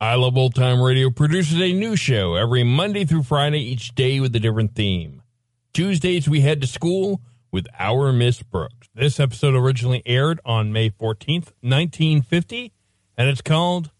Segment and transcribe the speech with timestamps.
[0.00, 4.20] I Love Old Time Radio produces a new show every Monday through Friday, each day
[4.20, 5.22] with a different theme.
[5.72, 8.88] Tuesdays, we head to school with Our Miss Brooks.
[8.94, 12.72] This episode originally aired on May 14th, 1950,
[13.16, 13.90] and it's called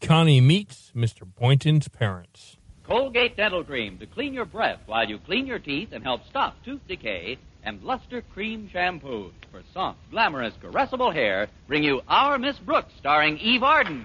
[0.00, 1.22] Connie Meets Mr.
[1.22, 2.56] Boynton's Parents.
[2.82, 6.56] Colgate Dental Cream to clean your breath while you clean your teeth and help stop
[6.64, 7.38] tooth decay.
[7.62, 13.38] And Luster Cream Shampoo for soft, glamorous, caressable hair bring you Our Miss Brooks starring
[13.38, 14.04] Eve Arden.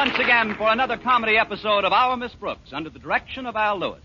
[0.00, 3.78] Once again for another comedy episode of Our Miss Brooks under the direction of Al
[3.78, 4.00] Lewis.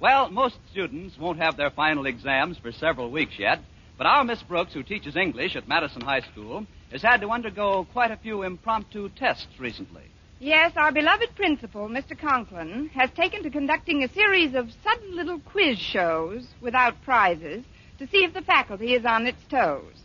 [0.00, 3.60] Well, most students won't have their final exams for several weeks yet,
[3.98, 7.86] but our Miss Brooks, who teaches English at Madison High School, has had to undergo
[7.92, 10.04] quite a few impromptu tests recently.
[10.40, 12.18] Yes, our beloved principal, Mr.
[12.18, 17.66] Conklin, has taken to conducting a series of sudden little quiz shows without prizes
[17.98, 20.04] to see if the faculty is on its toes.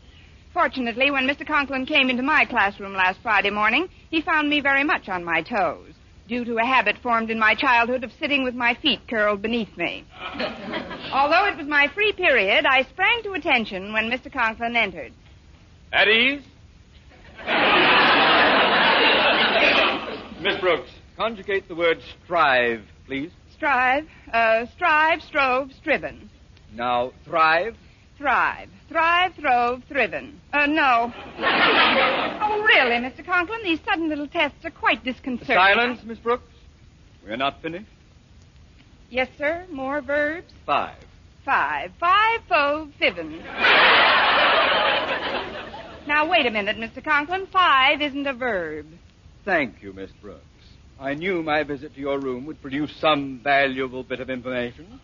[0.53, 1.46] Fortunately, when Mr.
[1.46, 5.41] Conklin came into my classroom last Friday morning, he found me very much on my
[5.41, 5.94] toes,
[6.28, 9.75] due to a habit formed in my childhood of sitting with my feet curled beneath
[9.75, 10.06] me.
[11.12, 14.31] Although it was my free period, I sprang to attention when Mr.
[14.31, 15.12] Conklin entered.
[15.92, 16.44] At ease?
[20.40, 23.31] Miss Brooks, conjugate the word strive, please.
[23.56, 26.30] Strive, uh, strive, strove, striven.
[26.74, 27.75] Now, thrive.
[28.23, 28.69] Thrive.
[28.88, 30.39] Thrive, throve, thriven.
[30.53, 31.11] Uh, no.
[31.39, 33.25] oh, really, Mr.
[33.25, 33.59] Conklin?
[33.66, 35.57] These sudden little tests are quite disconcerting.
[35.57, 36.47] Silence, Miss Brooks.
[37.25, 37.89] We're not finished.
[39.09, 39.66] Yes, sir.
[39.69, 40.53] More verbs.
[40.66, 41.03] Five.
[41.44, 41.91] Five.
[42.00, 43.39] Five, fove, fiven.
[46.07, 47.03] now, wait a minute, Mr.
[47.03, 47.45] Conklin.
[47.51, 48.85] Five isn't a verb.
[49.44, 50.45] Thank you, Miss Brooks.
[50.97, 55.01] I knew my visit to your room would produce some valuable bit of information.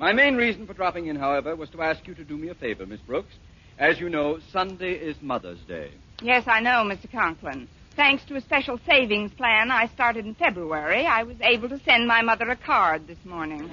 [0.00, 2.54] My main reason for dropping in, however, was to ask you to do me a
[2.54, 3.34] favor, Miss Brooks.
[3.78, 5.90] As you know, Sunday is Mother's Day.
[6.22, 7.12] Yes, I know, Mr.
[7.12, 7.68] Conklin.
[7.96, 12.08] Thanks to a special savings plan I started in February, I was able to send
[12.08, 13.68] my mother a card this morning.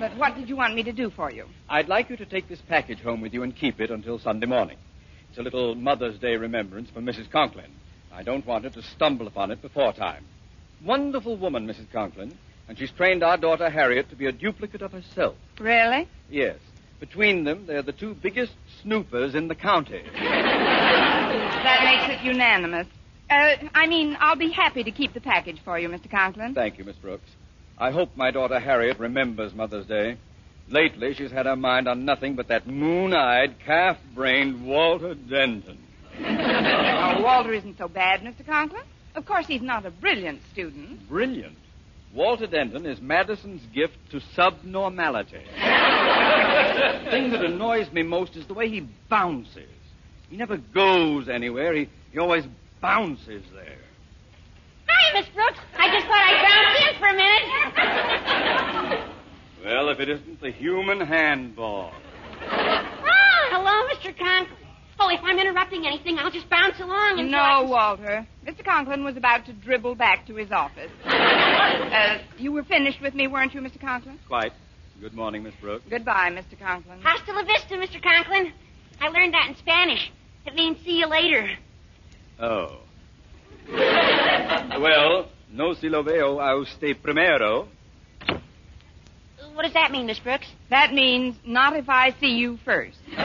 [0.00, 1.46] but what did you want me to do for you?
[1.68, 4.46] I'd like you to take this package home with you and keep it until Sunday
[4.46, 4.78] morning.
[5.28, 7.30] It's a little Mother's Day remembrance for Mrs.
[7.30, 7.70] Conklin.
[8.12, 10.24] I don't want her to stumble upon it before time.
[10.84, 11.92] Wonderful woman, Mrs.
[11.92, 12.36] Conklin,
[12.68, 15.36] and she's trained our daughter Harriet to be a duplicate of herself.
[15.60, 16.08] Really?
[16.30, 16.58] Yes.
[17.00, 20.02] Between them, they're the two biggest snoopers in the county.
[21.66, 22.86] That makes it unanimous.
[23.28, 26.08] Uh, I mean, I'll be happy to keep the package for you, Mr.
[26.08, 26.54] Conklin.
[26.54, 27.28] Thank you, Miss Brooks.
[27.76, 30.16] I hope my daughter Harriet remembers Mother's Day.
[30.68, 35.78] Lately, she's had her mind on nothing but that moon-eyed, calf-brained Walter Denton.
[36.18, 38.44] Oh, Walter isn't so bad, Mr.
[38.44, 38.82] Conklin.
[39.14, 41.08] Of course, he's not a brilliant student.
[41.08, 41.56] Brilliant.
[42.16, 45.44] Walter Denton is Madison's gift to subnormality.
[45.54, 49.68] the thing that annoys me most is the way he bounces.
[50.30, 51.74] He never goes anywhere.
[51.74, 52.44] He, he always
[52.80, 53.78] bounces there.
[54.88, 55.58] Hi, Miss Brooks.
[55.76, 57.16] I just thought I'd bounce in for a
[58.96, 59.12] minute.
[59.64, 61.90] Well, if it isn't the human handball.
[61.92, 64.16] oh, hello, Mr.
[64.16, 64.65] Conklin.
[64.98, 68.26] Oh, if I'm interrupting anything, I'll just bounce along and No, Walter.
[68.46, 68.64] Mr.
[68.64, 70.90] Conklin was about to dribble back to his office.
[71.04, 73.80] uh, you were finished with me, weren't you, Mr.
[73.80, 74.18] Conklin?
[74.26, 74.52] Quite.
[75.00, 75.84] Good morning, Miss Brooks.
[75.90, 76.58] Goodbye, Mr.
[76.58, 77.00] Conklin.
[77.02, 78.02] Hasta la vista, Mr.
[78.02, 78.52] Conklin.
[78.98, 80.10] I learned that in Spanish.
[80.46, 81.46] It means see you later.
[82.40, 82.78] Oh.
[83.70, 87.68] well, no si lo veo a usted primero.
[89.52, 90.46] What does that mean, Miss Brooks?
[90.70, 92.98] That means not if I see you first.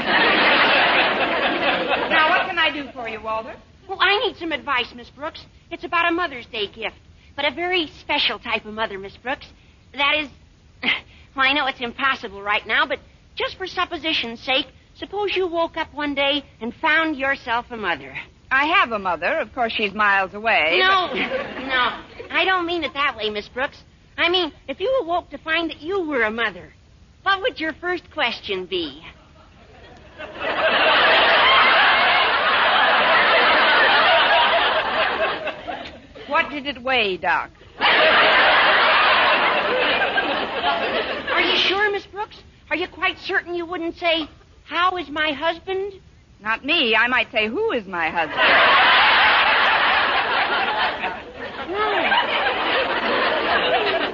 [2.11, 3.55] now, what can I do for you, Walter?
[3.87, 5.45] Well, I need some advice, Miss Brooks.
[5.69, 6.97] It's about a Mother's Day gift,
[7.35, 9.45] but a very special type of mother, Miss Brooks.
[9.93, 10.29] That is,
[10.83, 12.99] well, I know it's impossible right now, but
[13.35, 18.15] just for supposition's sake, suppose you woke up one day and found yourself a mother.
[18.51, 19.39] I have a mother.
[19.39, 20.77] Of course, she's miles away.
[20.79, 22.01] No, no.
[22.29, 23.81] I don't mean it that way, Miss Brooks.
[24.17, 26.73] I mean, if you awoke to find that you were a mother,
[27.23, 29.01] what would your first question be?
[36.31, 37.51] What did it weigh, Doc?
[41.29, 42.41] Are you sure, Miss Brooks?
[42.69, 44.29] Are you quite certain you wouldn't say,
[44.63, 45.95] How is my husband?
[46.39, 46.95] Not me.
[46.95, 48.39] I might say, Who is my husband?
[51.67, 52.07] Hmm.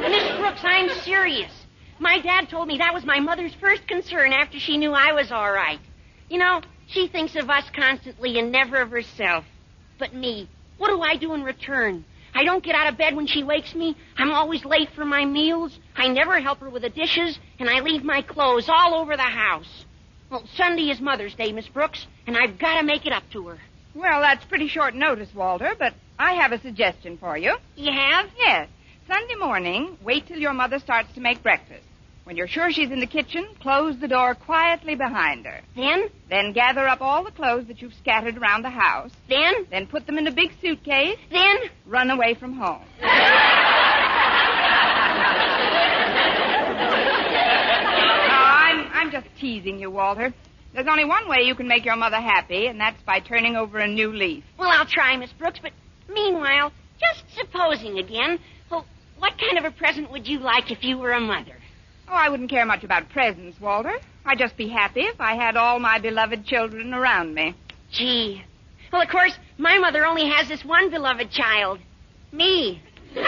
[0.09, 1.51] Miss Brooks, I'm serious.
[1.99, 5.31] My dad told me that was my mother's first concern after she knew I was
[5.31, 5.79] all right.
[6.31, 9.45] You know, she thinks of us constantly and never of herself.
[9.99, 12.05] But me, what do I do in return?
[12.33, 13.95] I don't get out of bed when she wakes me.
[14.15, 15.77] I'm always late for my meals.
[15.95, 19.23] I never help her with the dishes, and I leave my clothes all over the
[19.23, 19.85] house.
[20.29, 23.47] Well, Sunday is Mother's Day, Miss Brooks, and I've got to make it up to
[23.47, 23.57] her.
[23.95, 27.55] Well, that's pretty short notice, Walter, but I have a suggestion for you.
[27.75, 28.29] You have?
[28.37, 28.69] Yes.
[29.07, 31.86] Sunday morning, wait till your mother starts to make breakfast.
[32.27, 35.61] When you're sure she's in the kitchen, close the door quietly behind her.
[35.77, 36.09] Then?
[36.29, 39.11] Then gather up all the clothes that you've scattered around the house.
[39.29, 39.65] Then?
[39.71, 41.17] Then put them in a big suitcase.
[41.31, 41.55] Then?
[41.85, 42.83] Run away from home.
[48.29, 50.33] Ah, I'm, I'm just teasing you, Walter.
[50.73, 53.79] There's only one way you can make your mother happy, and that's by turning over
[53.79, 54.43] a new leaf.
[54.59, 55.71] Well, I'll try, Miss Brooks, but
[56.09, 58.37] meanwhile, just supposing again,
[58.69, 58.85] well,
[59.17, 61.55] what kind of a present would you like if you were a mother?
[62.09, 63.93] Oh, I wouldn't care much about presents, Walter.
[64.25, 67.55] I'd just be happy if I had all my beloved children around me.
[67.91, 68.43] Gee.
[68.91, 71.79] Well, of course, my mother only has this one beloved child.
[72.31, 72.81] Me.
[73.13, 73.23] but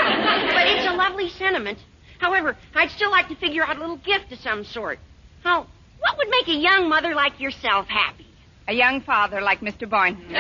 [0.68, 1.80] it's a lovely sentiment.
[2.20, 5.00] However, I'd still like to figure out a little gift of some sort.
[5.44, 5.68] Now,
[6.00, 8.28] what would make a young mother like yourself happy?
[8.68, 9.90] A young father like Mr.
[9.90, 10.25] Boynton.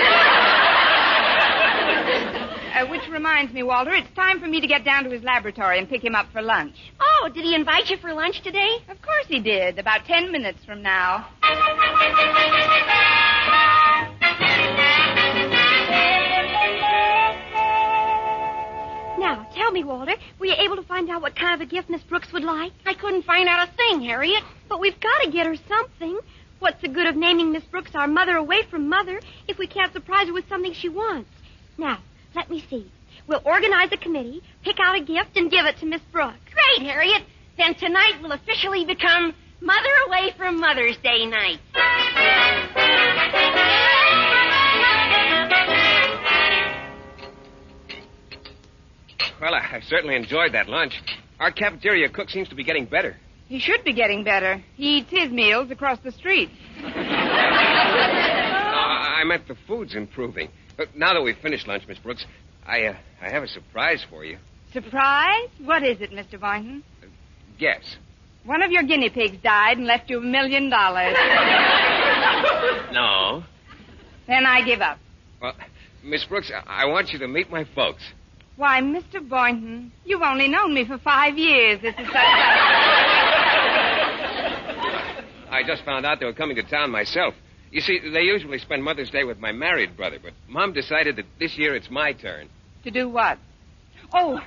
[2.79, 5.79] Uh, which reminds me, Walter, it's time for me to get down to his laboratory
[5.79, 6.75] and pick him up for lunch.
[7.01, 8.77] Oh, did he invite you for lunch today?
[8.87, 11.27] Of course he did, about ten minutes from now.
[19.19, 21.89] Now, tell me, Walter, were you able to find out what kind of a gift
[21.89, 22.71] Miss Brooks would like?
[22.85, 24.43] I couldn't find out a thing, Harriet.
[24.69, 26.17] But we've got to get her something.
[26.59, 29.91] What's the good of naming Miss Brooks our mother away from mother if we can't
[29.91, 31.29] surprise her with something she wants?
[31.77, 31.99] Now,
[32.35, 32.91] let me see.
[33.27, 36.37] We'll organize a committee, pick out a gift, and give it to Miss Brooks.
[36.53, 37.23] Great, Harriet.
[37.57, 41.59] Then tonight will officially become Mother Away from Mother's Day night.
[49.41, 50.93] Well, I, I certainly enjoyed that lunch.
[51.39, 53.15] Our cafeteria cook seems to be getting better.
[53.47, 54.63] He should be getting better.
[54.75, 56.49] He eats his meals across the street.
[58.69, 60.49] Uh, I meant the food's improving.
[60.95, 62.25] Now that we've finished lunch, Miss Brooks,
[62.65, 64.37] I uh, I have a surprise for you.
[64.71, 65.49] Surprise?
[65.63, 66.39] What is it, Mr.
[66.39, 66.83] Boynton?
[67.57, 67.97] Guess.
[68.45, 71.15] One of your guinea pigs died and left you a million dollars.
[72.91, 73.43] No.
[74.27, 74.97] Then I give up.
[75.41, 75.53] Well,
[76.03, 78.03] Miss Brooks, I, I want you to meet my folks.
[78.55, 79.27] Why, Mr.
[79.27, 81.81] Boynton, you've only known me for five years.
[81.81, 82.19] This is such a...
[85.51, 87.33] I just found out they were coming to town myself.
[87.71, 91.25] You see, they usually spend Mother's Day with my married brother, but Mom decided that
[91.39, 92.49] this year it's my turn.
[92.83, 93.37] To do what?
[94.11, 94.33] Oh.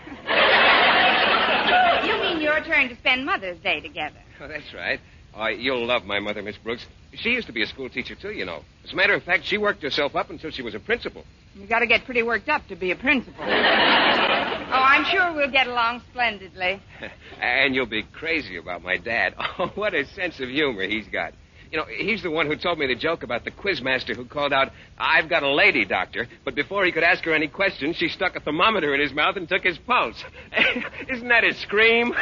[2.05, 4.19] you mean your turn to spend Mother's Day together?
[4.41, 4.99] Oh, that's right.
[5.35, 6.85] Oh, you'll love my mother, Miss Brooks.
[7.15, 8.63] She used to be a school teacher, too, you know.
[8.85, 11.25] As a matter of fact, she worked herself up until she was a principal.
[11.55, 13.35] You got to get pretty worked up to be a principal.
[13.41, 16.81] oh, I'm sure we'll get along splendidly.
[17.41, 19.35] and you'll be crazy about my dad.
[19.59, 21.35] Oh, what a sense of humor he's got.
[21.73, 24.53] You know, he's the one who told me the joke about the quizmaster who called
[24.53, 26.29] out, I've got a lady, doctor.
[26.45, 29.39] But before he could ask her any questions, she stuck a thermometer in his mouth
[29.39, 30.23] and took his pulse.
[31.09, 32.09] Isn't that a scream?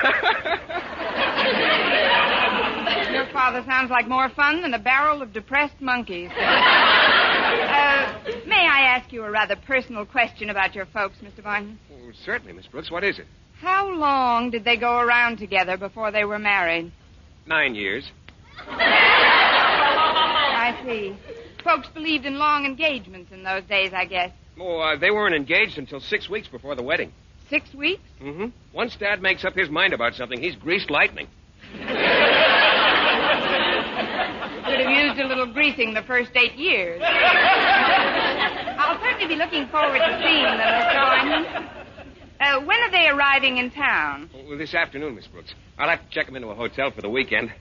[3.12, 6.30] Your father sounds like more fun than a barrel of depressed monkeys.
[6.37, 6.42] uh,
[8.47, 11.42] may I ask you a rather personal question about your folks, Mr.
[11.42, 11.76] Boynton?
[11.92, 12.92] Oh, certainly, Miss Brooks.
[12.92, 13.26] What is it?
[13.61, 16.92] How long did they go around together before they were married?
[17.49, 18.09] Nine years.
[20.61, 21.17] I see.
[21.64, 24.31] Folks believed in long engagements in those days, I guess.
[24.59, 27.12] Oh, uh, they weren't engaged until six weeks before the wedding.
[27.49, 28.02] Six weeks?
[28.23, 28.49] Mm-hmm.
[28.75, 31.29] Once Dad makes up his mind about something, he's greased lightning.
[31.73, 31.88] Could
[34.81, 37.00] have used a little greasing the first eight years.
[37.02, 41.47] I'll certainly be looking forward to seeing them, Miss Boynton.
[42.40, 44.29] Uh, when are they arriving in town?
[44.47, 45.55] Well, this afternoon, Miss Brooks.
[45.79, 47.52] I'll have to check them into a hotel for the weekend.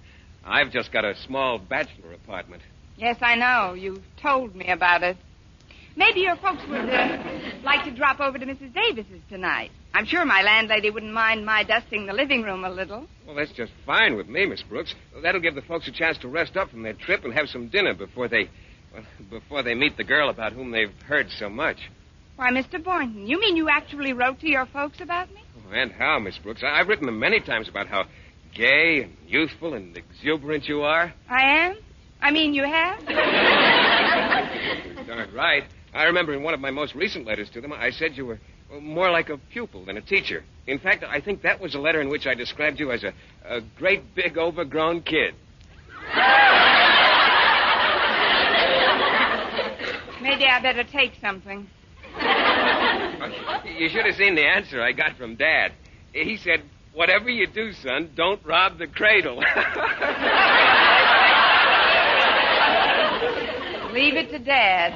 [0.46, 2.62] I've just got a small bachelor apartment.
[3.00, 3.75] Yes, I know.
[3.75, 5.15] You've told me about it.
[5.96, 7.18] Maybe your folks would uh,
[7.63, 8.74] like to drop over to Mrs.
[8.74, 9.72] Davis's tonight.
[9.94, 13.08] I'm sure my landlady wouldn't mind my dusting the living room a little.
[13.25, 14.94] Well, that's just fine with me, Miss Brooks.
[15.24, 17.70] That'll give the folks a chance to rest up from their trip and have some
[17.70, 18.50] dinner before they,
[18.94, 21.77] well, before they meet the girl about whom they've heard so much.
[22.36, 22.84] Why, Mr.
[22.84, 25.41] Boynton, you mean you actually wrote to your folks about me?
[25.58, 26.63] Oh, and how, Miss Brooks?
[26.63, 28.06] I- I've written them many times about how
[28.53, 31.13] gay and youthful and exuberant you are.
[31.29, 31.77] I am?
[32.21, 32.99] I mean, you have?
[33.01, 33.17] You're
[35.07, 35.63] darn right.
[35.93, 38.39] I remember in one of my most recent letters to them, I said you were
[38.81, 40.43] more like a pupil than a teacher.
[40.67, 43.13] In fact, I think that was a letter in which I described you as a,
[43.45, 45.33] a great big overgrown kid.
[50.21, 51.67] Maybe I better take something.
[53.77, 55.71] You should have seen the answer I got from Dad.
[56.11, 56.61] He said,
[56.93, 59.43] Whatever you do, son, don't rob the cradle.
[63.93, 64.93] Leave it to Dad.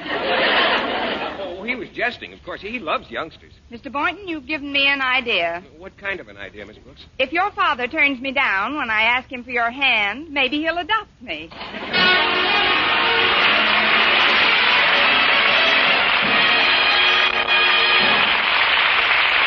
[1.39, 2.33] oh, he was jesting.
[2.33, 3.53] Of course, he loves youngsters.
[3.71, 3.91] Mr.
[3.91, 5.63] Boynton, you've given me an idea.
[5.77, 7.05] What kind of an idea, Miss Brooks?
[7.17, 10.77] If your father turns me down when I ask him for your hand, maybe he'll
[10.77, 11.49] adopt me.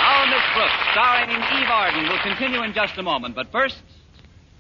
[0.03, 3.35] Our Miss Brooks, starring Eve Arden, will continue in just a moment.
[3.35, 3.77] But first,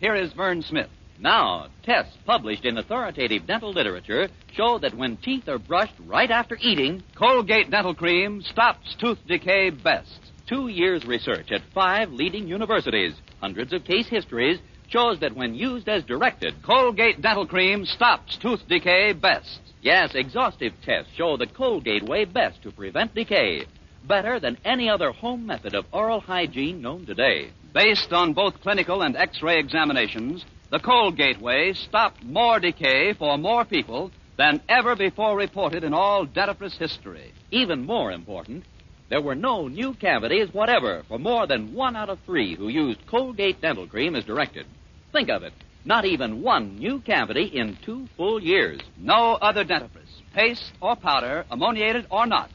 [0.00, 0.88] here is Verne Smith.
[1.18, 6.58] Now, tests published in authoritative dental literature show that when teeth are brushed right after
[6.60, 10.20] eating, Colgate Dental Cream stops tooth decay best.
[10.46, 14.58] two years research at five leading universities, hundreds of case histories,
[14.88, 19.60] shows that when used as directed, Colgate Dental Cream stops tooth decay best.
[19.82, 23.64] yes, exhaustive tests show the Colgate way best to prevent decay,
[24.06, 27.50] better than any other home method of oral hygiene known today.
[27.72, 33.64] Based on both clinical and X-ray examinations, the Colgate way stopped more decay for more
[33.64, 37.32] people than ever before reported in all dentifrice history.
[37.50, 38.64] Even more important,
[39.08, 43.06] there were no new cavities whatever for more than one out of three who used
[43.06, 44.66] Colgate dental cream as directed.
[45.12, 45.52] Think of it.
[45.84, 48.80] Not even one new cavity in two full years.
[48.98, 52.50] No other dentifrice, paste or powder, ammoniated or not,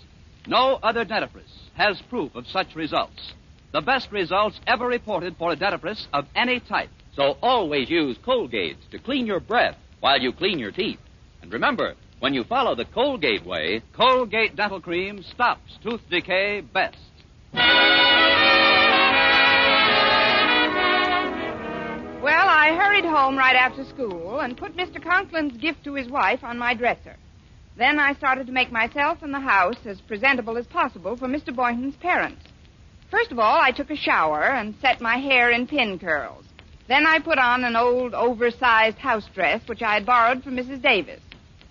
[0.48, 3.34] no other dentifrice has proof of such results.
[3.72, 6.89] The best results ever reported for a dentifrice of any type.
[7.15, 11.00] So always use Colgates to clean your breath while you clean your teeth.
[11.41, 16.98] And remember, when you follow the Colgate way, Colgate Dental Cream stops tooth decay best.
[22.24, 25.03] Well, I hurried home right after school and put Mr.
[25.03, 27.18] Conklin's gift to his wife on my dresser.
[27.75, 31.56] Then I started to make myself and the house as presentable as possible for Mr.
[31.56, 32.44] Boynton's parents.
[33.10, 36.46] First of all, I took a shower and set my hair in pin curls.
[36.92, 40.82] Then I put on an old, oversized house dress which I had borrowed from Mrs.
[40.82, 41.22] Davis.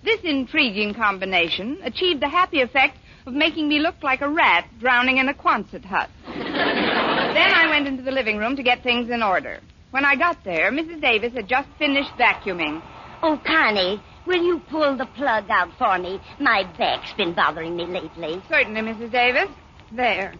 [0.03, 2.97] This intriguing combination achieved the happy effect
[3.27, 6.09] of making me look like a rat drowning in a Quonset hut.
[6.27, 9.61] then I went into the living room to get things in order.
[9.91, 11.03] When I got there, Mrs.
[11.03, 12.81] Davis had just finished vacuuming.
[13.23, 16.19] Oh, Connie, will you pull the plug out for me?
[16.41, 18.41] My back's been bothering me lately.
[18.49, 19.13] Certainly, Mrs.
[19.13, 19.51] Davis.
[19.93, 20.33] There.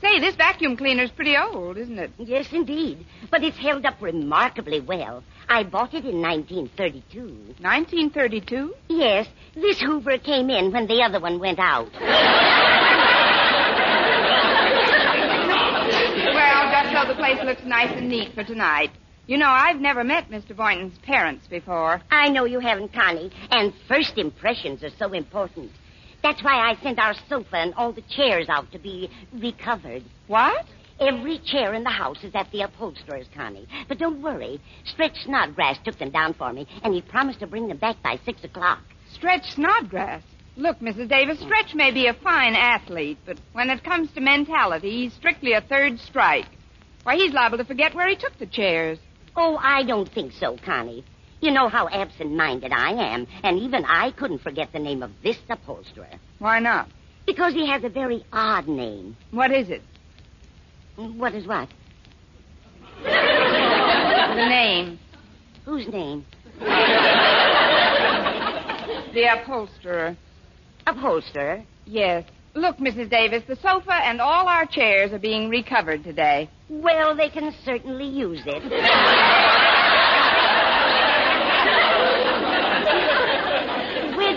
[0.00, 2.12] Say, this vacuum cleaner's pretty old, isn't it?
[2.18, 3.04] Yes, indeed.
[3.30, 5.24] But it's held up remarkably well.
[5.48, 7.20] I bought it in 1932.
[7.60, 8.74] 1932?
[8.88, 9.26] Yes,
[9.56, 11.90] this Hoover came in when the other one went out.
[16.34, 18.90] Well, just so the place looks nice and neat for tonight.
[19.26, 20.56] You know, I've never met Mr.
[20.56, 22.00] Boynton's parents before.
[22.10, 25.70] I know you haven't, Connie, and first impressions are so important.
[26.22, 30.04] That's why I sent our sofa and all the chairs out to be recovered.
[30.26, 30.66] What?
[31.00, 33.68] Every chair in the house is at the upholsterer's, Connie.
[33.86, 34.60] But don't worry.
[34.84, 38.18] Stretch Snodgrass took them down for me, and he promised to bring them back by
[38.24, 38.80] six o'clock.
[39.12, 40.22] Stretch Snodgrass.
[40.56, 41.08] Look, Mrs.
[41.08, 45.52] Davis, Stretch may be a fine athlete, but when it comes to mentality, he's strictly
[45.52, 46.48] a third strike.
[47.04, 48.98] Why, he's liable to forget where he took the chairs.
[49.36, 51.04] Oh, I don't think so, Connie.
[51.40, 55.38] You know how absent-minded I am, and even I couldn't forget the name of this
[55.48, 56.18] upholsterer.
[56.40, 56.88] Why not?
[57.26, 59.16] Because he has a very odd name.
[59.30, 59.82] What is it?
[60.96, 61.68] What is what?
[63.04, 64.98] The name.
[65.64, 66.24] Whose name?
[69.14, 70.16] The upholsterer.
[70.86, 71.62] Upholsterer?
[71.86, 72.24] Yes.
[72.54, 73.10] Look, Mrs.
[73.10, 76.50] Davis, the sofa and all our chairs are being recovered today.
[76.68, 78.62] Well, they can certainly use it.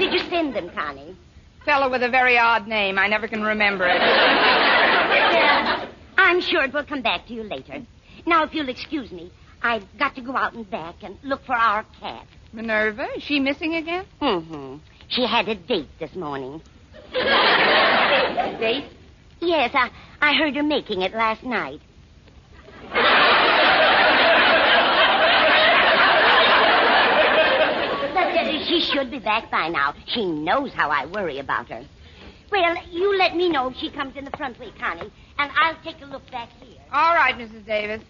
[0.01, 1.15] Did you send them, Connie?
[1.63, 2.97] Fellow with a very odd name.
[2.97, 4.01] I never can remember it.
[4.01, 7.85] Yeah, I'm sure it will come back to you later.
[8.25, 9.31] Now, if you'll excuse me,
[9.61, 12.25] I've got to go out and back and look for our cat.
[12.51, 14.05] Minerva, is she missing again?
[14.19, 14.77] Mm-hmm.
[15.09, 16.63] She had a date this morning.
[17.13, 18.85] Date?
[19.39, 21.79] Yes, I, I heard her making it last night.
[22.91, 23.41] But uh,
[28.71, 29.93] she should be back by now.
[30.07, 31.83] She knows how I worry about her.
[32.51, 35.77] Well, you let me know if she comes in the front way, Connie, and I'll
[35.83, 36.79] take a look back here.
[36.91, 37.65] All right, Mrs.
[37.65, 38.01] Davis.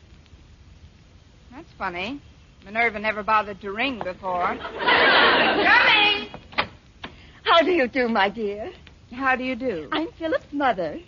[1.51, 2.21] That's funny.
[2.63, 4.55] Minerva never bothered to ring before.
[4.57, 6.29] Coming!
[7.43, 8.71] How do you do, my dear?
[9.11, 9.89] How do you do?
[9.91, 10.99] I'm Philip's mother.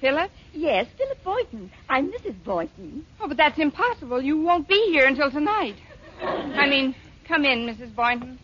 [0.00, 0.30] Philip?
[0.52, 1.70] Yes, Philip Boynton.
[1.88, 2.42] I'm Mrs.
[2.44, 3.04] Boynton.
[3.20, 4.22] Oh, but that's impossible.
[4.22, 5.76] You won't be here until tonight.
[6.22, 6.94] I mean,
[7.26, 7.94] come in, Mrs.
[7.94, 8.38] Boynton.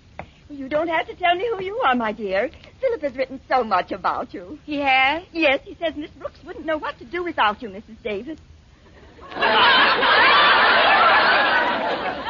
[0.55, 2.49] You don't have to tell me who you are, my dear.
[2.81, 4.57] Philip has written so much about you.
[4.65, 5.25] He has?
[5.33, 8.01] Yes, he says Miss Brooks wouldn't know what to do without you, Mrs.
[8.05, 8.39] Davis.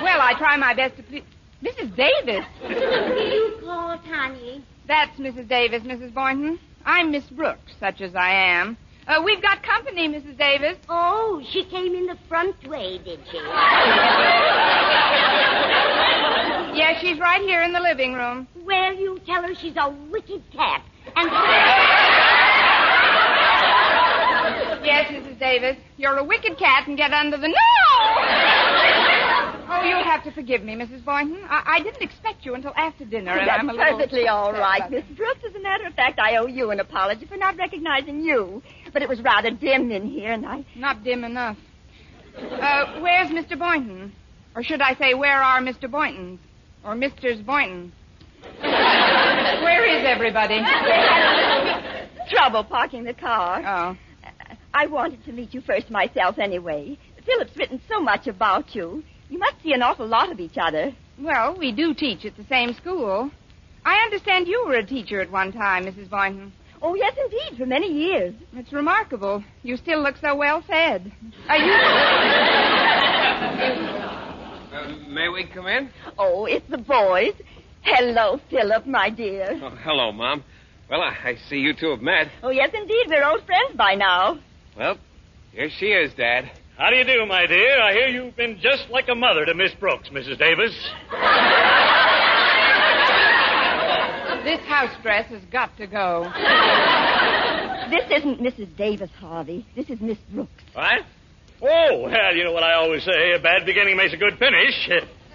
[0.02, 1.22] Well, I try my best to please.
[1.62, 1.94] Mrs.
[1.96, 2.44] Davis?
[2.68, 4.64] you call Connie?
[4.88, 5.48] That's Mrs.
[5.48, 6.14] Davis, Mrs.
[6.14, 6.58] Boynton.
[6.86, 8.76] I'm Miss Brooks, such as I am.
[9.06, 10.38] Uh, we've got company, Mrs.
[10.38, 10.78] Davis.
[10.88, 13.38] Oh, she came in the front way, did she?
[16.74, 18.48] Yes, she's right here in the living room.
[18.64, 20.82] Well, you tell her she's a wicked cat.
[21.16, 21.30] And
[24.84, 25.38] Yes, Mrs.
[25.38, 25.76] Davis.
[25.96, 27.48] You're a wicked cat and get under the.
[27.48, 27.54] No!
[29.66, 31.04] Oh, you'll have to forgive me, Mrs.
[31.04, 31.38] Boynton.
[31.48, 33.96] I, I didn't expect you until after dinner, and That's I'm a little.
[33.96, 35.40] perfectly all right, Miss Brooks.
[35.48, 38.62] As a matter of fact, I owe you an apology for not recognizing you.
[38.92, 40.64] But it was rather dim in here, and I.
[40.76, 41.56] Not dim enough.
[42.36, 43.58] Uh, where's Mr.
[43.58, 44.12] Boynton?
[44.54, 45.88] Or should I say, where are Mr.
[45.90, 46.38] Boyntons?
[46.84, 47.92] Or Misters Boynton?
[48.60, 50.60] Where is everybody?
[52.30, 53.62] Trouble parking the car.
[53.66, 53.96] Oh.
[54.74, 56.98] I wanted to meet you first myself anyway.
[57.24, 59.02] Philip's written so much about you.
[59.30, 60.92] You must see an awful lot of each other.
[61.18, 63.30] Well, we do teach at the same school.
[63.84, 66.10] I understand you were a teacher at one time, Mrs.
[66.10, 66.52] Boynton.
[66.82, 68.34] Oh, yes, indeed, for many years.
[68.52, 69.42] It's remarkable.
[69.62, 71.10] You still look so well fed.
[71.48, 71.72] Are you?
[74.74, 75.88] Uh, may we come in?
[76.18, 77.32] Oh, it's the boys.
[77.82, 79.60] Hello, Philip, my dear.
[79.62, 80.42] Oh, hello, Mom.
[80.90, 82.26] Well, I, I see you two have met.
[82.42, 83.06] Oh, yes, indeed.
[83.08, 84.40] We're old friends by now.
[84.76, 84.98] Well,
[85.52, 86.50] here she is, Dad.
[86.76, 87.80] How do you do, my dear?
[87.80, 90.38] I hear you've been just like a mother to Miss Brooks, Mrs.
[90.38, 90.72] Davis.
[94.44, 96.24] This house dress has got to go.
[97.90, 98.76] This isn't Mrs.
[98.76, 99.64] Davis, Harvey.
[99.76, 100.50] This is Miss Brooks.
[100.72, 101.02] What?
[101.66, 104.74] Oh, well, you know what I always say a bad beginning makes a good finish.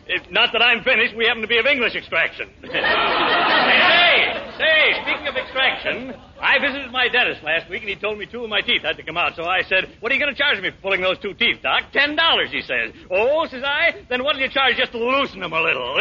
[0.06, 2.50] If not that I'm finished, we happen to be of English extraction.
[2.62, 8.28] hey, say, speaking of extraction, I visited my dentist last week and he told me
[8.28, 9.36] two of my teeth had to come out.
[9.36, 11.64] So I said, What are you going to charge me for pulling those two teeth,
[11.64, 11.92] Doc?
[11.94, 12.94] Ten dollars, he says.
[13.10, 15.96] Oh, says I, then what'll you charge just to loosen them a little?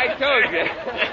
[0.00, 1.07] I told you.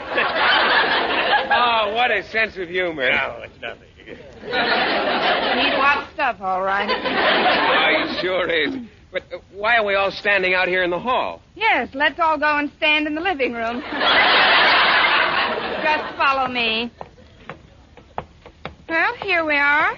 [1.66, 3.10] Oh, what a sense of humor.
[3.12, 3.88] No, it's nothing.
[4.06, 6.88] Need hot stuff, all right.
[6.88, 8.76] Oh, he sure is.
[9.12, 11.42] But uh, why are we all standing out here in the hall?
[11.56, 13.82] Yes, let's all go and stand in the living room.
[15.84, 16.92] Just follow me.
[18.88, 19.98] Well, here we are.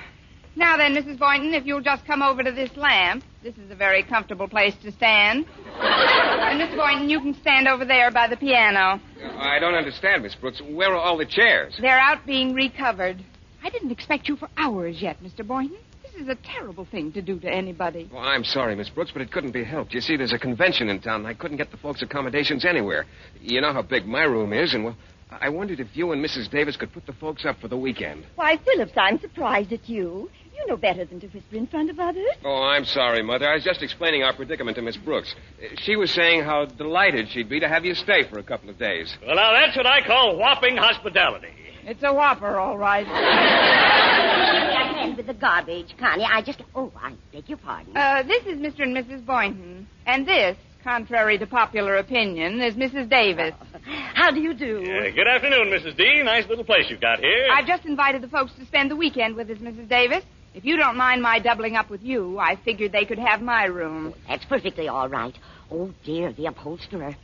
[0.56, 1.20] Now then, Mrs.
[1.20, 3.24] Boynton, if you'll just come over to this lamp.
[3.48, 5.46] This is a very comfortable place to stand.
[5.80, 9.00] and Miss Boynton, you can stand over there by the piano.
[9.38, 10.62] I don't understand, Miss Brooks.
[10.62, 11.74] Where are all the chairs?
[11.80, 13.24] They're out being recovered.
[13.64, 15.48] I didn't expect you for hours yet, Mr.
[15.48, 15.78] Boynton.
[16.04, 18.10] This is a terrible thing to do to anybody.
[18.12, 19.94] Well, I'm sorry, Miss Brooks, but it couldn't be helped.
[19.94, 23.06] You see, there's a convention in town, and I couldn't get the folks accommodations anywhere.
[23.42, 24.98] You know how big my room is, and, well,
[25.32, 26.52] I wondered if you and Mrs.
[26.52, 28.26] Davis could put the folks up for the weekend.
[28.36, 30.30] Why, Phillips, I'm surprised at you.
[30.68, 32.28] You know better than to whisper in front of others.
[32.44, 33.48] Oh, I'm sorry, Mother.
[33.48, 35.34] I was just explaining our predicament to Miss Brooks.
[35.78, 38.78] She was saying how delighted she'd be to have you stay for a couple of
[38.78, 39.16] days.
[39.26, 41.48] Well, now, that's what I call whopping hospitality.
[41.86, 43.08] It's a whopper, all right.
[43.08, 43.16] Your
[44.94, 46.26] hand with the garbage, Connie.
[46.26, 46.62] I just.
[46.76, 47.96] Oh, I beg your pardon.
[47.96, 48.82] Uh, this is Mr.
[48.82, 49.26] and Mrs.
[49.26, 49.88] Boynton.
[50.06, 53.08] And this, contrary to popular opinion, is Mrs.
[53.08, 53.54] Davis.
[53.86, 54.80] How do you do?
[54.82, 55.96] Uh, good afternoon, Mrs.
[55.96, 56.24] D.
[56.24, 57.48] Nice little place you've got here.
[57.54, 59.88] I've just invited the folks to spend the weekend with us, Mrs.
[59.88, 60.26] Davis.
[60.58, 63.66] If you don't mind my doubling up with you, I figured they could have my
[63.66, 64.16] room.
[64.28, 65.38] That's perfectly all right.
[65.72, 67.16] Oh, dear, the upholsterer.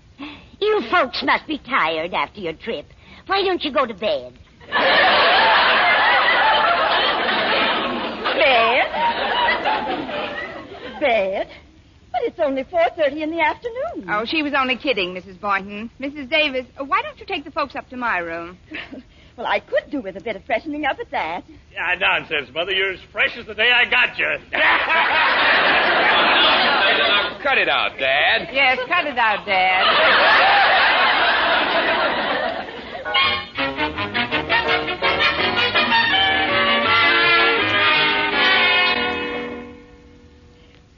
[0.61, 2.85] You folks must be tired after your trip.
[3.25, 4.37] Why don't you go to bed?
[8.37, 8.83] Bed?
[10.99, 11.49] Bed?
[12.11, 14.07] But it's only 4.30 in the afternoon.
[14.09, 15.41] Oh, she was only kidding, Mrs.
[15.41, 15.89] Boynton.
[15.99, 16.29] Mrs.
[16.29, 18.59] Davis, uh, why don't you take the folks up to my room?
[19.37, 21.43] well, I could do with a bit of freshening up at that.
[21.71, 22.71] Yeah, nonsense, Mother.
[22.71, 24.37] You're as fresh as the day I got you.
[26.93, 28.49] Now, cut it out, Dad.
[28.53, 30.93] Yes, cut it out, Dad.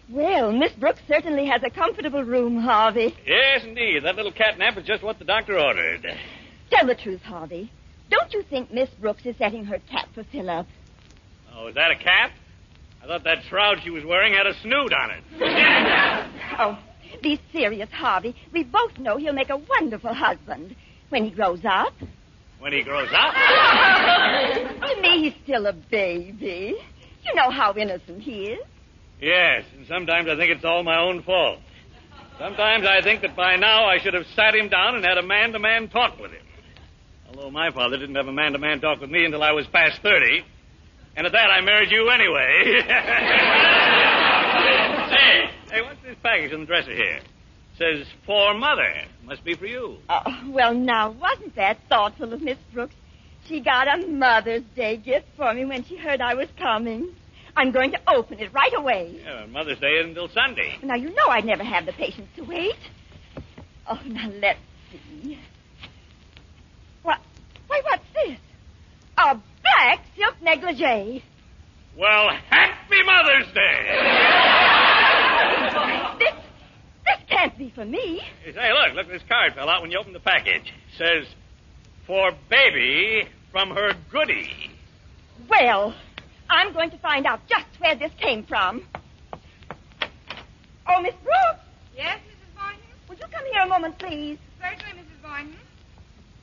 [0.10, 3.16] Well, Miss Brooks certainly has a comfortable room, Harvey.
[3.26, 4.04] yes, indeed.
[4.04, 6.06] That little catnap is just what the doctor ordered.
[6.70, 7.72] Tell the truth, Harvey.
[8.10, 10.68] Don't you think Miss Brooks is setting her cap for Philip?
[11.54, 12.32] Oh, is that a cap?
[13.04, 16.32] I thought that shroud she was wearing had a snood on it.
[16.58, 16.80] Oh,
[17.22, 18.34] be serious, Harvey.
[18.54, 20.76] We both know he'll make a wonderful husband
[21.10, 21.94] when he grows up.
[22.60, 23.34] When he grows up?
[24.88, 26.76] to me, he's still a baby.
[27.26, 28.66] You know how innocent he is.
[29.20, 31.60] Yes, and sometimes I think it's all my own fault.
[32.38, 35.24] Sometimes I think that by now I should have sat him down and had a
[35.24, 36.45] man to man talk with him.
[37.28, 39.68] Although my father didn't have a man to man talk with me until I was
[39.68, 40.44] past 30.
[41.18, 42.82] And at that, I married you anyway.
[45.16, 47.22] hey, hey, what's this package on the dresser here?
[47.78, 48.94] says, for mother.
[49.24, 49.98] Must be for you.
[50.10, 52.96] Oh, well, now, wasn't that thoughtful of Miss Brooks?
[53.48, 57.10] She got a Mother's Day gift for me when she heard I was coming.
[57.56, 59.20] I'm going to open it right away.
[59.24, 60.78] Yeah, Mother's Day isn't until Sunday.
[60.84, 62.76] Now, you know I'd never have the patience to wait.
[63.88, 64.60] Oh, now, let's
[64.92, 65.38] see.
[67.82, 67.84] What?
[67.84, 68.40] Why, what's this?
[69.18, 71.24] A black silk negligee.
[71.98, 73.86] Well, happy Mother's Day!
[76.20, 76.34] This,
[77.06, 78.22] this can't be for me.
[78.44, 80.64] Hey, Say, look, look, this card fell out when you opened the package.
[80.68, 81.28] It says,
[82.06, 84.50] for baby from her goody.
[85.50, 85.94] Well,
[86.50, 88.84] I'm going to find out just where this came from.
[90.88, 91.64] Oh, Miss Brooks,
[91.96, 92.56] Yes, Mrs.
[92.60, 92.82] Boynton?
[93.10, 94.38] would you come here a moment, please?
[94.62, 95.22] Certainly, Mrs.
[95.24, 95.56] Boynton.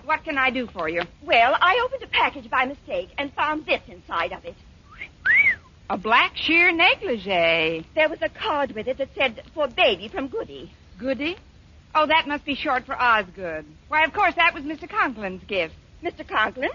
[0.05, 1.03] What can I do for you?
[1.25, 4.57] Well, I opened a package by mistake and found this inside of it.
[5.89, 7.87] A black sheer negligee.
[7.95, 10.73] There was a card with it that said, for baby from Goody.
[10.99, 11.37] Goody?
[11.95, 13.67] Oh, that must be short for Osgood.
[13.89, 14.89] Why, of course, that was Mr.
[14.89, 15.75] Conklin's gift.
[16.03, 16.27] Mr.
[16.27, 16.71] Conklin,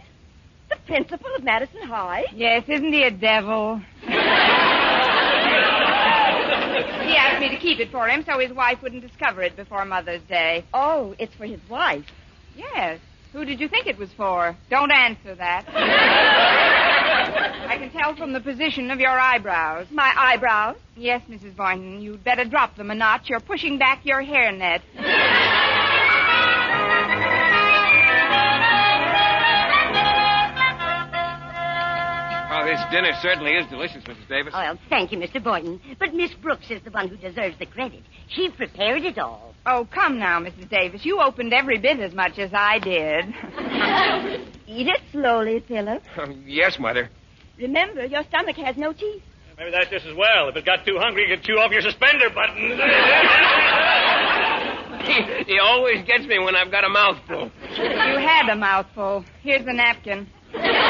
[0.69, 2.25] the principal of Madison High.
[2.33, 3.81] Yes, isn't he a devil?
[4.01, 4.13] he
[7.15, 10.21] asked me to keep it for him so his wife wouldn't discover it before Mother's
[10.23, 10.63] Day.
[10.73, 12.05] Oh, it's for his wife.
[12.55, 12.99] Yes.
[13.37, 14.57] Who did you think it was for?
[14.71, 15.65] Don't answer that.
[17.69, 19.85] I can tell from the position of your eyebrows.
[19.91, 20.77] My eyebrows?
[20.95, 21.55] Yes, Mrs.
[21.55, 22.01] Boynton.
[22.01, 23.29] You'd better drop them a notch.
[23.29, 24.81] You're pushing back your hairnet.
[32.67, 34.27] this dinner certainly is delicious, Mrs.
[34.27, 34.53] Davis.
[34.55, 35.41] Oh, well, thank you, Mr.
[35.41, 35.79] Boynton.
[35.99, 38.03] But Miss Brooks is the one who deserves the credit.
[38.27, 39.55] She prepared it all.
[39.65, 40.69] Oh, come now, Mrs.
[40.69, 41.05] Davis.
[41.05, 43.25] You opened every bit as much as I did.
[44.67, 46.03] Eat it slowly, Philip.
[46.17, 47.09] Oh, yes, Mother.
[47.57, 49.23] Remember, your stomach has no teeth.
[49.57, 50.49] Maybe that's just as well.
[50.49, 52.79] If it got too hungry, you could chew off your suspender buttons.
[55.07, 57.49] He, he always gets me when I've got a mouthful.
[57.77, 59.23] You had a mouthful.
[59.41, 60.27] Here's the napkin.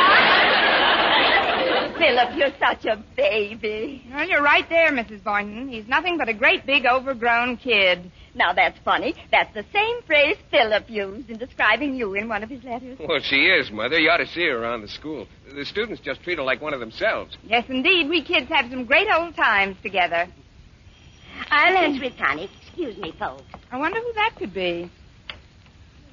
[1.97, 4.03] Philip, you're such a baby.
[4.11, 5.23] Well, you're right there, Mrs.
[5.23, 5.67] Boynton.
[5.67, 8.11] He's nothing but a great big overgrown kid.
[8.35, 9.15] Now, that's funny.
[9.31, 12.99] That's the same phrase Philip used in describing you in one of his letters.
[12.99, 13.99] Well, she is, Mother.
[13.99, 15.27] You ought to see her around the school.
[15.53, 17.35] The students just treat her like one of themselves.
[17.43, 18.09] Yes, indeed.
[18.09, 20.27] We kids have some great old times together.
[21.49, 22.49] I'll answer it, Connie.
[22.61, 23.43] Excuse me, folks.
[23.71, 24.91] I wonder who that could be.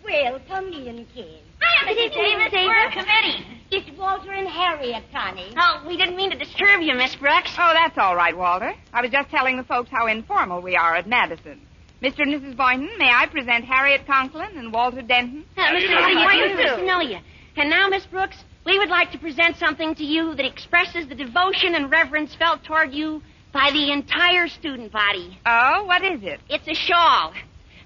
[0.04, 1.42] Well, come in, kids.
[1.64, 2.14] Hiya, Mrs.
[2.14, 2.52] Davis.
[2.52, 3.46] We're a committee.
[3.70, 5.52] It's Walter and Harriet, Connie.
[5.56, 7.54] Oh, we didn't mean to disturb you, Miss Brooks.
[7.58, 8.72] Oh, that's all right, Walter.
[8.92, 11.60] I was just telling the folks how informal we are at Madison.
[12.02, 12.20] Mr.
[12.20, 12.56] and Mrs.
[12.56, 15.44] Boynton, may I present Harriet Conklin and Walter Denton?
[15.56, 16.00] Uh, do you Mr.
[16.00, 17.18] Boynton, How do you it's nice to know you.
[17.56, 21.14] And now, Miss Brooks, we would like to present something to you that expresses the
[21.14, 23.22] devotion and reverence felt toward you
[23.52, 25.38] by the entire student body.
[25.46, 26.40] Oh, what is it?
[26.48, 27.32] It's a shawl.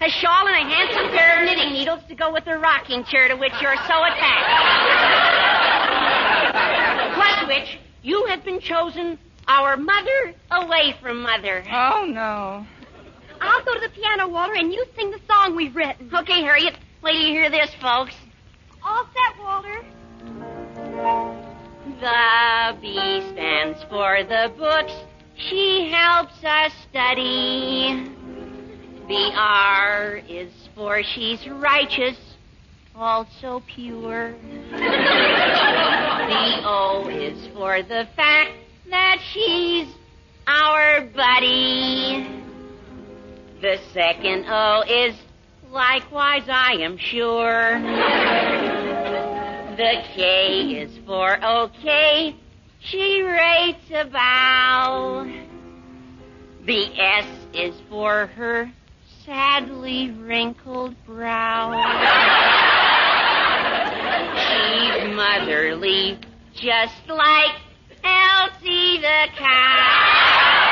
[0.01, 3.27] A shawl and a handsome pair of knitting needles to go with the rocking chair
[3.27, 4.47] to which you're so attached.
[7.15, 11.65] Plus which, you have been chosen our mother away from mother.
[11.69, 12.65] Oh, no.
[13.41, 16.11] I'll go to the piano, Walter, and you sing the song we've written.
[16.15, 16.77] Okay, Harriet.
[17.03, 18.15] Wait till you hear this, folks.
[18.85, 19.85] All set, Walter.
[22.01, 24.93] The B stands for the books
[25.37, 28.18] she helps us study.
[29.09, 32.19] The R is for she's righteous,
[32.95, 34.35] also pure.
[34.71, 38.53] The O is for the fact
[38.91, 39.89] that she's
[40.47, 42.29] our buddy.
[43.63, 45.17] The second O is
[45.71, 47.81] likewise, I am sure.
[49.75, 52.37] The K is for okay.
[52.81, 55.25] She rates a bow.
[56.67, 58.71] The S is for her
[59.29, 61.69] sadly wrinkled brow.
[64.49, 66.19] She's motherly,
[66.55, 67.55] just like
[68.03, 70.65] Elsie the cow.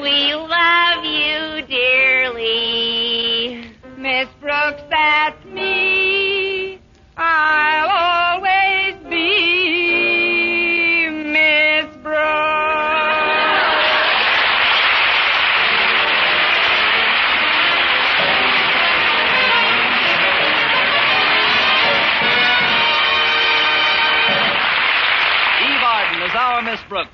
[0.00, 0.57] We love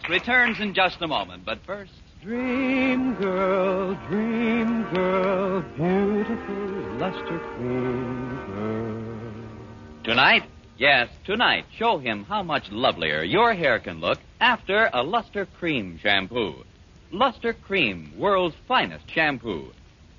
[0.09, 1.45] returns in just a moment.
[1.45, 1.93] But first,
[2.25, 10.05] Dream girl, dream girl, beautiful luster cream girl.
[10.05, 10.45] tonight,
[10.79, 16.65] yes, tonight, show him how much lovelier your hair can look after a Lustre-Creme shampoo.
[17.13, 19.71] Lustre-Creme, world's finest shampoo.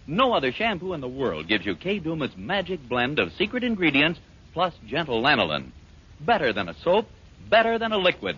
[0.05, 4.19] No other shampoo in the world gives you Kay Daumit's magic blend of secret ingredients
[4.53, 5.71] plus gentle lanolin.
[6.19, 7.07] Better than a soap,
[7.49, 8.37] better than a liquid.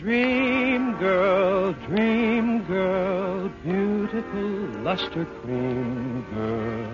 [0.00, 6.90] Dream girl, dream girl, beautiful luster cream girl.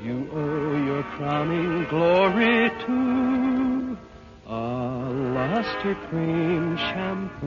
[0.00, 3.98] You owe your crowning glory to
[4.46, 7.46] a luster cream shampoo.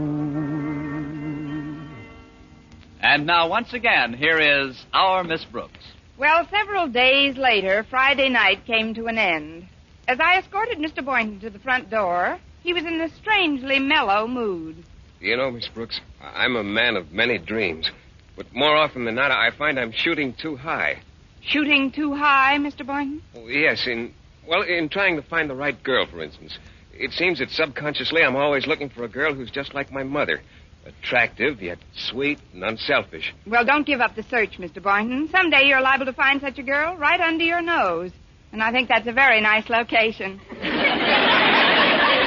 [3.00, 5.94] And now, once again, here is our Miss Brooks.
[6.18, 9.66] Well, several days later, Friday night came to an end.
[10.10, 11.06] As I escorted Mr.
[11.06, 14.84] Boynton to the front door, he was in a strangely mellow mood.
[15.22, 17.92] You know, Miss Brooks, I'm a man of many dreams.
[18.38, 21.02] But more often than not, I find I'm shooting too high.
[21.42, 22.86] Shooting too high, Mr.
[22.86, 23.22] Boynton?
[23.36, 24.14] Oh, yes, in,
[24.48, 26.58] well, in trying to find the right girl, for instance.
[26.94, 30.42] It seems that subconsciously I'm always looking for a girl who's just like my mother.
[30.86, 33.34] Attractive, yet sweet and unselfish.
[33.46, 34.82] Well, don't give up the search, Mr.
[34.82, 35.28] Boynton.
[35.30, 38.12] Someday you're liable to find such a girl right under your nose.
[38.54, 40.40] And I think that's a very nice location.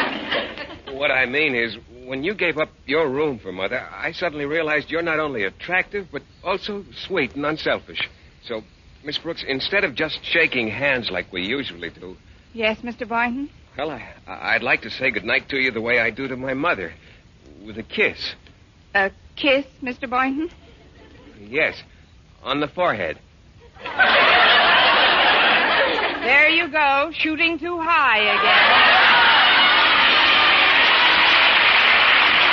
[0.92, 4.90] What I mean is, when you gave up your room for Mother, I suddenly realized
[4.90, 8.08] you're not only attractive, but also sweet and unselfish.
[8.44, 8.62] So,
[9.04, 12.16] Miss Brooks, instead of just shaking hands like we usually do,
[12.54, 13.08] Yes, Mr.
[13.08, 13.48] Boynton?
[13.78, 16.52] well, I, I'd like to say goodnight to you the way I do to my
[16.54, 16.92] mother,
[17.64, 18.34] with a kiss.
[18.94, 20.08] A kiss, Mr.
[20.08, 20.50] Boynton?
[21.40, 21.82] Yes,
[22.42, 23.18] on the forehead.
[26.24, 29.01] There you go, shooting too high again.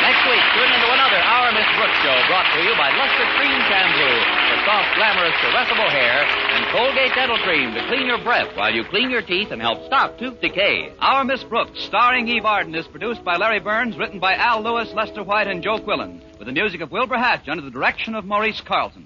[0.09, 4.17] Next week, tune into another Our Miss Brooks show brought to you by Lustre-Creme Shampoo
[4.49, 8.83] for soft, glamorous, caressable hair and Colgate Dental Cream to clean your breath while you
[8.85, 10.91] clean your teeth and help stop tooth decay.
[10.97, 14.91] Our Miss Brooks, starring Eve Arden, is produced by Larry Berns, written by Al Lewis,
[14.95, 18.25] Lester White, and Joe Quillan, with the music of Wilbur Hatch under the direction of
[18.25, 19.05] Maurice Carlton.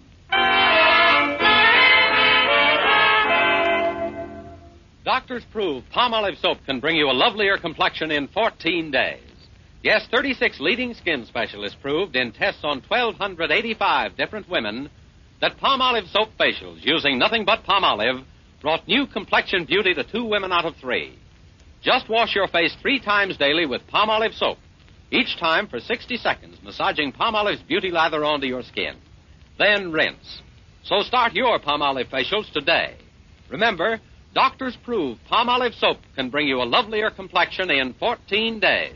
[5.03, 9.32] Doctors prove Palmolive soap can bring you a lovelier complexion in 14 days.
[9.83, 14.89] Yes, 36 leading skin specialists proved in tests on 1,285 different women
[15.41, 18.23] that Palmolive soap facials using nothing but Palmolive
[18.61, 21.19] brought new complexion beauty to two women out of three.
[21.81, 24.57] Just wash your face three times daily with Palmolive soap,
[25.11, 28.95] each time for 60 seconds, massaging Palmolive's beauty lather onto your skin.
[29.59, 30.41] Then rinse.
[30.85, 32.95] So start your Palmolive facials today.
[33.49, 33.99] Remember,
[34.33, 38.95] doctors prove Palmolive soap can bring you a lovelier complexion in 14 days.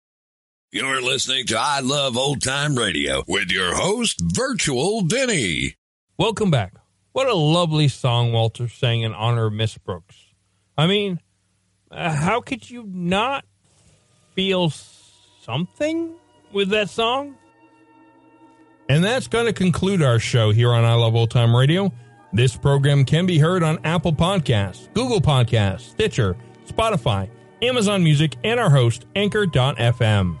[0.73, 5.75] You're listening to I Love Old Time Radio with your host, Virtual Vinny.
[6.17, 6.75] Welcome back.
[7.11, 10.15] What a lovely song Walter sang in honor of Miss Brooks.
[10.77, 11.19] I mean,
[11.91, 13.43] uh, how could you not
[14.33, 14.71] feel
[15.41, 16.15] something
[16.53, 17.35] with that song?
[18.87, 21.91] And that's going to conclude our show here on I Love Old Time Radio.
[22.31, 27.29] This program can be heard on Apple Podcasts, Google Podcasts, Stitcher, Spotify,
[27.61, 30.40] Amazon Music, and our host, Anchor.fm.